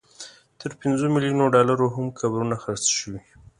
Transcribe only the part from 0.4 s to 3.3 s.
تر پنځو ملیونو ډالرو هم قبرونه خرڅ شوي.